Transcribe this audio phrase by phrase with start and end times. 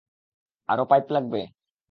[0.69, 1.41] আরো পাইপ লাগবে?